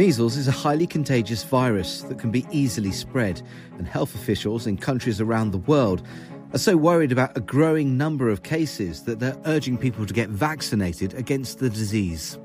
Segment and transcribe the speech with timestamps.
[0.00, 3.42] Measles is a highly contagious virus that can be easily spread,
[3.76, 6.02] and health officials in countries around the world
[6.54, 10.30] are so worried about a growing number of cases that they're urging people to get
[10.30, 12.38] vaccinated against the disease.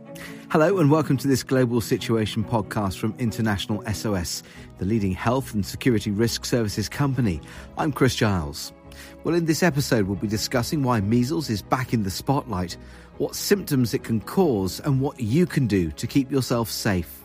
[0.50, 4.44] Hello, and welcome to this Global Situation podcast from International SOS,
[4.78, 7.40] the leading health and security risk services company.
[7.78, 8.74] I'm Chris Giles.
[9.24, 12.76] Well, in this episode, we'll be discussing why measles is back in the spotlight,
[13.18, 17.25] what symptoms it can cause, and what you can do to keep yourself safe.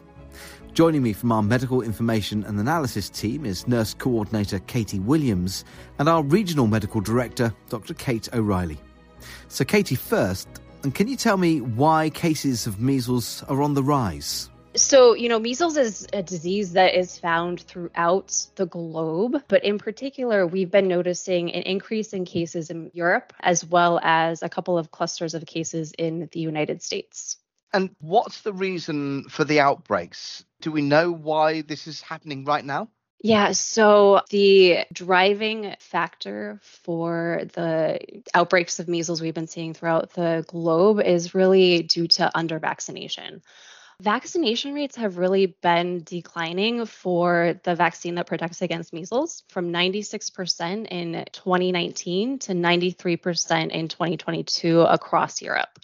[0.73, 5.65] Joining me from our medical information and analysis team is nurse coordinator Katie Williams
[5.99, 7.93] and our regional medical director, Dr.
[7.95, 8.79] Kate O'Reilly.
[9.49, 10.49] So, Katie, first,
[10.85, 14.49] and can you tell me why cases of measles are on the rise?
[14.77, 19.79] So, you know, measles is a disease that is found throughout the globe, but in
[19.79, 24.79] particular, we've been noticing an increase in cases in Europe as well as a couple
[24.79, 27.40] of clusters of cases in the United States.
[27.73, 30.45] And what's the reason for the outbreaks?
[30.61, 32.89] Do we know why this is happening right now?
[33.23, 38.01] Yeah, so the driving factor for the
[38.33, 43.43] outbreaks of measles we've been seeing throughout the globe is really due to under vaccination.
[44.01, 50.87] Vaccination rates have really been declining for the vaccine that protects against measles from 96%
[50.87, 55.79] in 2019 to 93% in 2022 across Europe.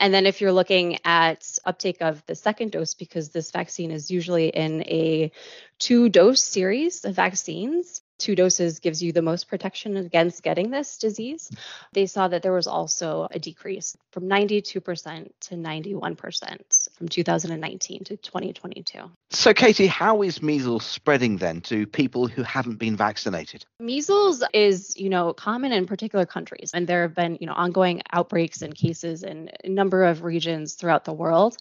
[0.00, 4.10] And then if you're looking at uptake of the second dose, because this vaccine is
[4.10, 5.32] usually in a
[5.78, 10.98] two dose series of vaccines, two doses gives you the most protection against getting this
[10.98, 11.50] disease.
[11.92, 18.16] They saw that there was also a decrease from 92% to 91% from 2019 to
[18.16, 18.98] 2022.
[19.30, 23.64] So, Katie, how is measles spreading then to people who haven't been vaccinated?
[23.78, 28.02] Measles is, you know, common in particular countries, and there have been, you know, ongoing
[28.10, 31.56] outbreaks and cases in a number of regions throughout the world.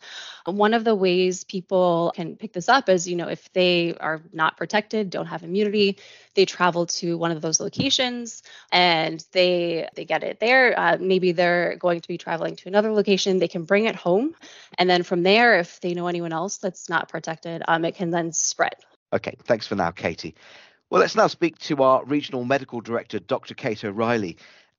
[0.46, 4.22] One of the ways people can pick this up is, you know, if they are
[4.34, 5.98] not protected, don't have immunity,
[6.34, 10.78] they travel to one of those locations and they they get it there.
[10.80, 13.40] Uh, maybe they're going to be traveling to another location.
[13.40, 14.36] They can bring it home,
[14.78, 18.10] and then from there, if they know anyone else that's not protected, um, it can
[18.10, 18.76] then spread.
[19.14, 20.36] Okay, thanks for now, Katie.
[20.90, 23.54] Well, let's now speak to our regional medical director, Dr.
[23.54, 24.38] Kate O'Reilly.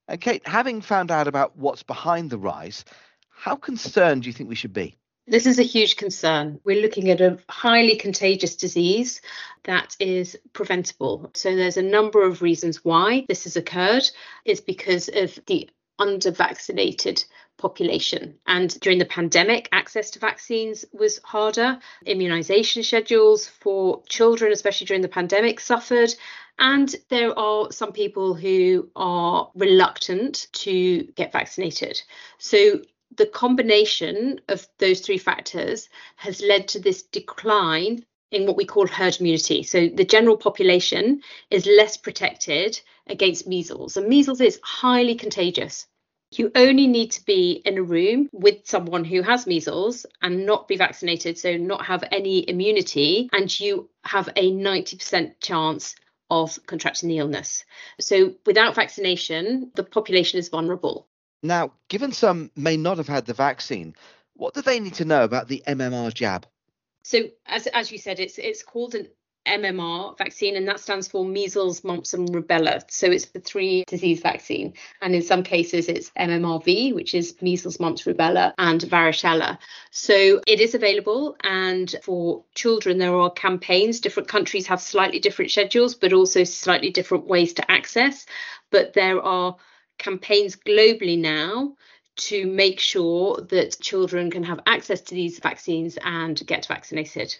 [0.09, 2.84] And Kate, having found out about what's behind the rise,
[3.28, 4.97] how concerned do you think we should be?
[5.31, 6.59] This is a huge concern.
[6.65, 9.21] We're looking at a highly contagious disease
[9.65, 11.31] that is preventable.
[11.34, 14.09] So there's a number of reasons why this has occurred.
[14.47, 15.69] It's because of the
[15.99, 17.22] under vaccinated
[17.59, 18.39] population.
[18.47, 21.78] And during the pandemic, access to vaccines was harder.
[22.06, 26.15] Immunization schedules for children, especially during the pandemic, suffered.
[26.59, 32.00] And there are some people who are reluctant to get vaccinated.
[32.39, 32.81] So
[33.17, 38.87] the combination of those three factors has led to this decline in what we call
[38.87, 39.63] herd immunity.
[39.63, 45.87] So the general population is less protected against measles, and measles is highly contagious.
[46.31, 50.69] You only need to be in a room with someone who has measles and not
[50.69, 55.97] be vaccinated, so not have any immunity, and you have a 90% chance
[56.31, 57.65] of contracting the illness.
[57.99, 61.09] So without vaccination, the population is vulnerable.
[61.43, 63.94] Now, given some may not have had the vaccine,
[64.34, 66.47] what do they need to know about the MMR jab?
[67.03, 69.09] So, as as you said, it's it's called an
[69.48, 72.82] MMR vaccine, and that stands for measles, mumps, and rubella.
[72.91, 74.75] So it's the three disease vaccine.
[75.00, 79.59] And in some cases, it's MMRV, which is measles, mumps, rubella, and varicella.
[79.91, 81.37] So it is available.
[81.43, 84.00] And for children, there are campaigns.
[84.00, 88.27] Different countries have slightly different schedules, but also slightly different ways to access.
[88.71, 89.56] But there are
[89.98, 91.75] campaigns globally now
[92.16, 97.34] to make sure that children can have access to these vaccines and get vaccinated.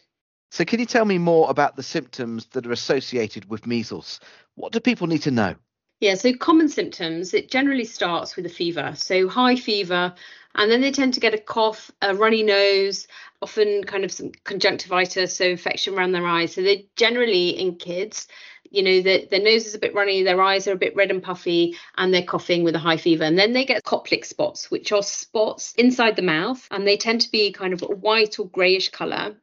[0.51, 4.21] So, can you tell me more about the symptoms that are associated with measles?
[4.55, 5.57] What do people need to know?
[6.01, 8.93] Yeah, so common symptoms, it generally starts with a fever.
[8.97, 10.15] So, high fever,
[10.55, 13.09] and then they tend to get a cough, a runny nose,
[13.43, 16.55] often kind of some conjunctivitis, so infection around their eyes.
[16.55, 18.29] So, they're generally in kids
[18.71, 21.11] you know, the, their nose is a bit runny, their eyes are a bit red
[21.11, 23.25] and puffy, and they're coughing with a high fever.
[23.25, 27.23] And then they get Koplik spots, which are spots inside the mouth, and they tend
[27.23, 29.37] to be kind of a white or greyish colour.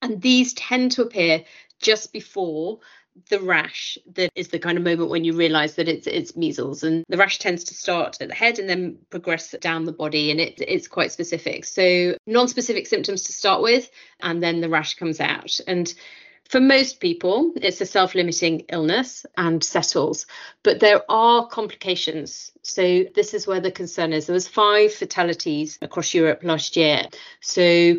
[0.00, 1.44] And these tend to appear
[1.80, 2.80] just before
[3.30, 6.82] the rash that is the kind of moment when you realize that it's it's measles
[6.84, 10.30] and the rash tends to start at the head and then progress down the body
[10.30, 13.90] and it, it's quite specific so non-specific symptoms to start with
[14.20, 15.94] and then the rash comes out and
[16.48, 20.26] for most people, it's a self limiting illness and settles,
[20.62, 22.52] but there are complications.
[22.62, 24.26] So, this is where the concern is.
[24.26, 27.02] There was five fatalities across Europe last year.
[27.40, 27.98] So,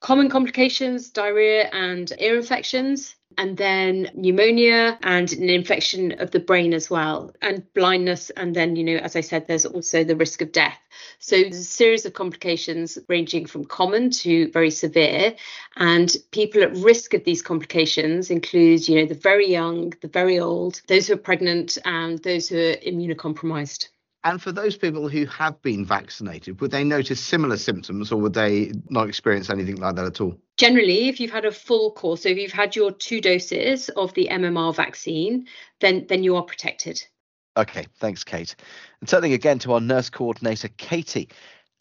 [0.00, 6.74] Common complications, diarrhea and ear infections and then pneumonia and an infection of the brain
[6.74, 8.30] as well, and blindness.
[8.30, 10.78] And then, you know, as I said, there's also the risk of death.
[11.18, 15.34] So there's a series of complications ranging from common to very severe.
[15.76, 20.38] And people at risk of these complications include, you know, the very young, the very
[20.38, 23.88] old, those who are pregnant, and those who are immunocompromised.
[24.22, 28.34] And for those people who have been vaccinated, would they notice similar symptoms or would
[28.34, 30.36] they not experience anything like that at all?
[30.58, 34.12] Generally, if you've had a full course, so if you've had your two doses of
[34.12, 35.46] the MMR vaccine,
[35.80, 37.02] then then you are protected.
[37.56, 38.54] Okay, thanks, Kate.
[39.00, 41.30] And turning again to our nurse coordinator, Katie.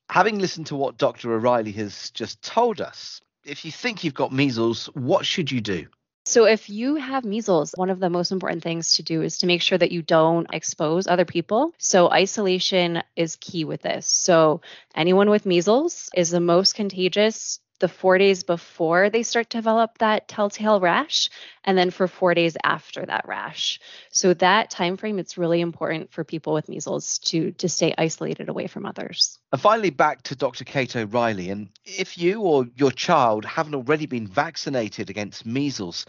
[0.09, 1.33] Having listened to what Dr.
[1.33, 5.87] O'Reilly has just told us, if you think you've got measles, what should you do?
[6.25, 9.47] So, if you have measles, one of the most important things to do is to
[9.47, 11.73] make sure that you don't expose other people.
[11.77, 14.05] So, isolation is key with this.
[14.07, 14.61] So,
[14.95, 19.97] anyone with measles is the most contagious the four days before they start to develop
[19.97, 21.29] that telltale rash
[21.63, 23.79] and then for four days after that rash.
[24.11, 28.49] So that time frame it's really important for people with measles to to stay isolated
[28.49, 29.39] away from others.
[29.51, 34.05] And finally back to dr kate o'reilly and if you or your child haven't already
[34.05, 36.05] been vaccinated against measles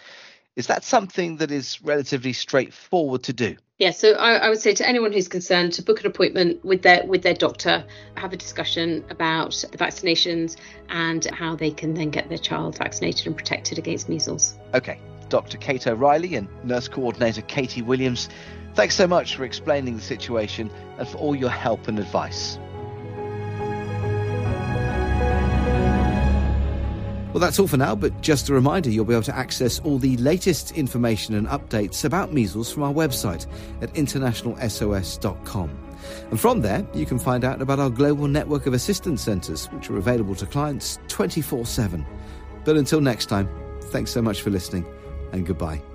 [0.57, 4.75] is that something that is relatively straightforward to do yeah, so I, I, would say
[4.75, 7.83] to anyone who's concerned to book an appointment with their with their doctor,
[8.15, 10.59] have a discussion about the vaccinations
[10.91, 14.59] and how they can then get their child vaccinated and protected against measles.
[14.75, 15.01] Okay,
[15.31, 15.57] Dr.
[15.57, 18.29] Kate O'Reilly and nurse coordinator Katie Williams,
[18.75, 22.59] thanks so much for explaining the situation and for all your help and advice.
[27.33, 29.99] Well, that's all for now, but just a reminder you'll be able to access all
[29.99, 33.47] the latest information and updates about measles from our website
[33.83, 35.71] at internationalsos.com.
[36.31, 39.89] And from there, you can find out about our global network of assistance centres, which
[39.91, 42.05] are available to clients 24 7.
[42.65, 43.49] But until next time,
[43.85, 44.85] thanks so much for listening
[45.33, 45.90] and goodbye.